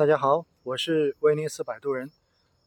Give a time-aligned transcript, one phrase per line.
[0.00, 2.10] 大家好，我是威尼斯摆渡人。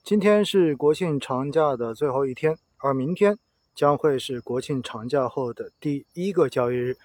[0.03, 3.39] 今天是国庆长假的最后一天，而明天
[3.73, 6.95] 将会是国庆长假后的第一个交易日。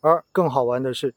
[0.00, 1.14] 而更好玩的是，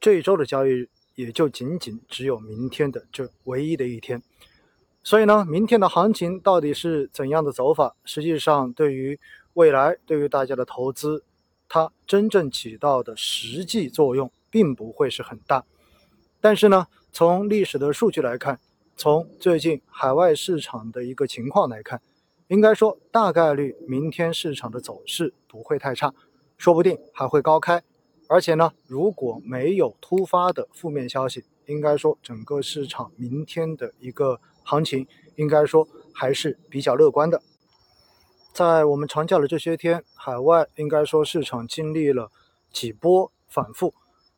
[0.00, 4.22] 这一周的交易日也就仅仅只有明天的这唯一的一天。
[5.02, 7.94] 所以呢，明天的行情到底是怎样的走法？
[8.06, 9.20] 实际上，对于
[9.52, 11.22] 未来，对于大家的投资，
[11.68, 15.66] 它真正起到的实际作用并不会是很大。
[16.40, 18.58] 但是呢，从历史的数据来看，
[18.96, 22.02] 从最近海外市场的一个情况来看，
[22.48, 26.12] 应该说大概率明天市场的走势不会太差，
[26.58, 27.80] 说不定还会高开。
[28.28, 37.40] 而且呢，如果没有突发的负面消息，应该说整个市场明天的一个行情，应该说还是比较乐观的。
[38.52, 42.32] 在我们长假的这些天，海外应该说市场经历了
[42.72, 43.94] 几波反复。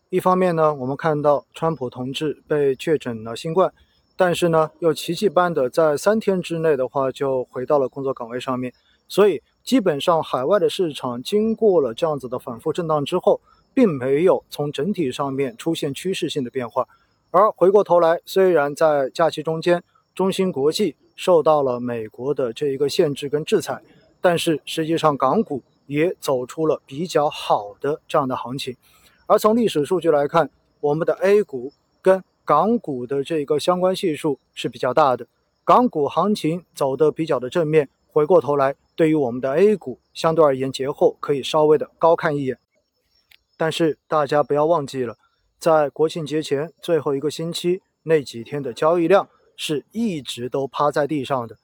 [0.09, 3.73] 一方面呢，我们看到川普同志被确诊了新冠，
[4.17, 8.73] 但是呢，又奇迹般的在三天之内的话就回到了工作岗位上面，
[9.09, 13.41] 所以基本上海外的市场经过了这样子的反复震荡之后，
[13.75, 16.87] 并没有从整体上面出现趋势性的变化。
[17.33, 19.83] 而回过头来，虽然在假期中间，
[20.15, 23.83] 中芯国际受到了美国的这一个限制跟制裁，
[24.21, 28.77] 但是实际上港股也走出了比较好的这样的行情。
[29.27, 30.49] 而从历史数据来看，
[30.81, 35.27] 我们的 A 股跟港股的这个相关系数是比较大的，
[35.65, 42.59] 港股行情走得比较的正面，回过头来，对于我们的 A 股相对而言，节后可以稍微的高看一眼。
[43.57, 45.17] 但是大家不要忘记了，
[45.59, 51.57] 在国庆节前最后一个星期那几天的交易量是一直都趴在地上的，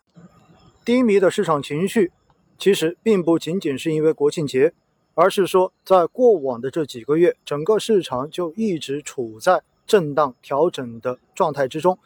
[0.85, 2.11] 低迷的市场情绪，
[2.59, 4.73] 其实并不仅仅是因为国庆节。
[5.15, 11.99] 而是说，在过往的这几个月，整个市场就一直处在震荡调整的状态之中。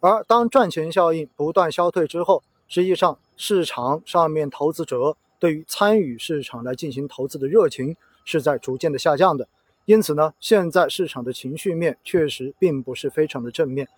[0.00, 9.46] 而当赚钱效应不断消退之后，实际上市场上面投资者对于参与市场来进行投资的热情是在逐渐的下降的。
[9.84, 13.88] 因此呢，现在市场的情绪面确实并不是非常的正面。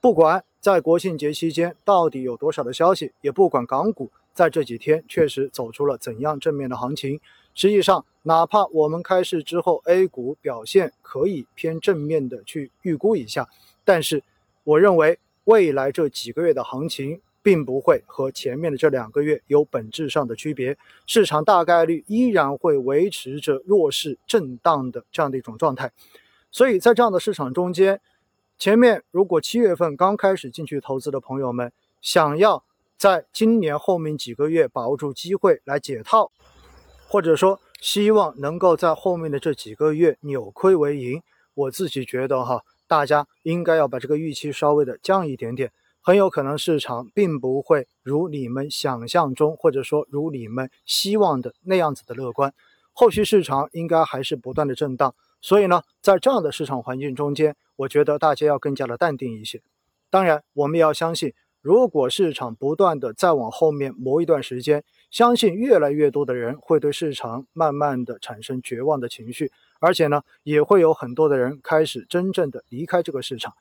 [0.00, 7.20] 不管在国庆节期间到底有多少的消息，也不管港股在这几天确实走出了怎样正面的行情。
[7.54, 13.48] 实际上，哪怕我们开市之后，A 股表现可以偏正面的去预估一下，
[13.84, 14.24] 但是
[14.64, 25.92] 我认为未来这几个月的行情并不会和前面的这两个月有本质上的区别，市场大概率依然会维持着弱势震荡的这样的一种状态。
[26.50, 28.00] 所以在这样的市场中间，
[28.58, 32.64] 前面如果七月份刚开始进去投资的朋友们，想要
[32.96, 36.30] 在今年后面几个月把握住机会来解套。
[37.06, 41.22] 或者说，希望能够在后面的这几个月扭亏为盈。
[41.54, 45.70] 我自己觉得哈，大家应该要把这个预期稍微的降一点点。
[46.02, 52.52] 很有可能市场并不会如你们想象中，或者说如你们希望的那样子的乐观。
[52.92, 55.14] 后续市场应该还是不断的震荡。
[55.40, 59.62] 所以呢，在这样的市场环境中间，我觉得大家要更加的淡定一些。
[60.10, 61.32] 当然，我们也要相信，
[61.64, 64.84] 如果市场不断的再往后面磨一段时间。
[65.10, 73.54] 相信越来越多的人会对市场慢慢的产生绝望的情绪，而且呢，也会有很多的人开始真正的离开这个市场。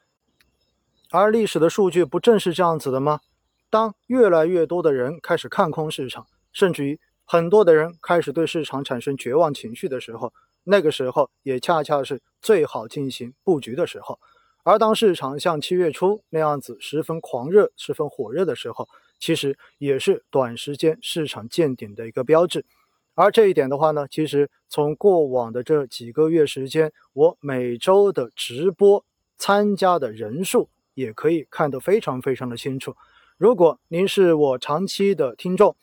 [1.12, 3.20] 而历史的数据不正是这样子的吗？
[3.70, 14.20] 当越来越多的人开始看空市场，甚至于很多的人开始对市场产生绝望情绪的时候，那个时候也恰恰是最好进行布局的时候。
[14.64, 18.88] 而当市场像七月初那样子十分狂热、十分火热的时候，
[19.20, 22.66] 其实也是短时间市场见顶的一个标志，
[23.14, 29.06] 而这一点的话呢，其实从过往的这几个月时间，我每周的直播
[29.38, 32.96] 参加的人数也可以看得非常非常的清楚。
[33.38, 35.76] 如果您是我长期的听众，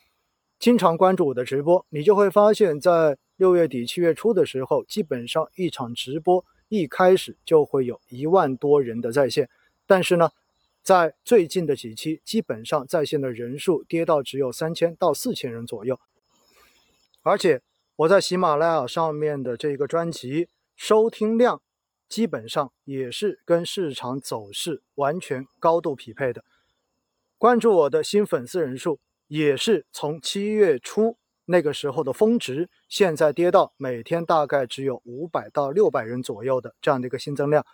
[0.58, 9.50] 经常关注我的直播，你就会发现，在六月底七月初的时候，基本上一场直播一开始就会有一万多人的在线，
[9.86, 10.30] 但是呢。
[10.83, 16.00] 在最近的几期，基本上在线的人数跌到只有三千到四千人左右，
[17.21, 17.60] 而且
[17.97, 21.60] 我在喜马拉雅上面的这个专辑收听量，
[22.09, 26.42] 基本上也是跟市场走势完全高度匹配的。
[27.36, 28.98] 关注我的新粉丝人数
[29.28, 31.18] 也是从七月初
[31.50, 37.66] 那个时候的峰值，现在跌到每天大概只有五百到六百人左右的这样的一个新增量。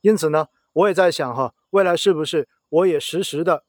[0.00, 2.48] 因此呢，我也在想哈，未来是不是？
[2.70, 3.64] 我也实时的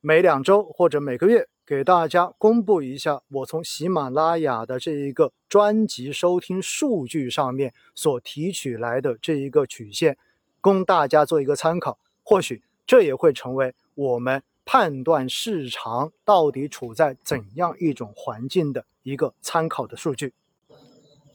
[0.00, 10.16] 每两周或者每个月给大家公布一下我从喜马拉雅的这一个专辑收听数据上面所提取来的这一个曲线，
[10.60, 11.98] 供大家做一个参考。
[12.22, 20.32] 或许这也会成为我们判断市场到底处在怎样一种环境的一个参考的数据。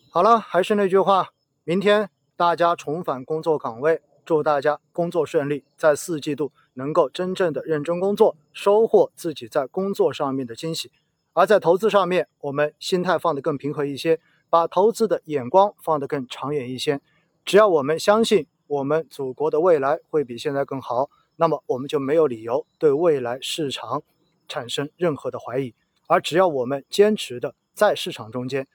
[0.09, 1.31] 好了，还是那句话，
[1.65, 10.89] 明天大家重返工作岗位，祝大家工作顺利，在四季度能够真正的认真工作，收获自己在工作上面的惊喜。
[11.33, 17.01] 而在投资上面，我们心态放得更平和一些，把投资的眼光放得更长远一些。
[17.43, 24.03] 只要我们相信我们祖国的未来会比现在更好，那么我们就没有理由对未来市场
[24.47, 25.73] 产生任何的怀疑。
[26.07, 28.67] 而只要我们坚持的在市场中间，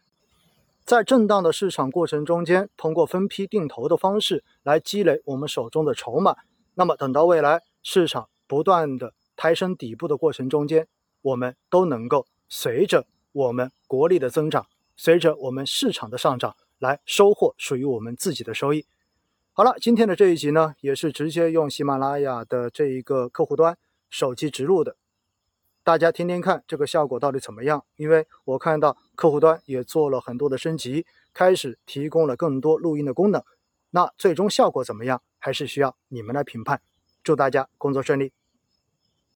[0.85, 6.37] 在震荡的市场过程中间，通过分批定投的方式来积累我们手中的筹码，
[6.75, 10.89] 那么等到未来市场不断的抬升底部的过程中间，
[11.23, 12.27] 我们都能够。
[12.53, 14.67] 随着我们国力的增长，
[14.97, 18.87] 随着我们市场的上涨，来收获属于我们自己的收益。
[19.53, 23.77] 好了，今天的这一集呢，也是直接用喜马拉雅的这一个客户端
[24.09, 24.97] 手机植入的，
[25.83, 27.85] 大家听听看这个效果到底怎么样？
[27.97, 31.05] 因为我看到客户端也做了很多的升级，
[31.35, 33.43] 开始提供了更多录音的功能。
[33.91, 36.81] 那最终效果怎么样，还是需要你们来评判。
[37.25, 38.33] 祝大家工作顺利。